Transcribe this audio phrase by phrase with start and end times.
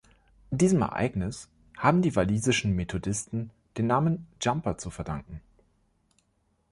[0.49, 1.47] Diesem Ereignis
[1.77, 5.41] haben die walisischen Methodisten den Namen „Jumper“ zu verdanken.